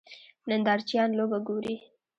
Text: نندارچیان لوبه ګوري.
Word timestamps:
نندارچیان 0.49 1.09
لوبه 1.17 1.39
ګوري. 1.47 1.75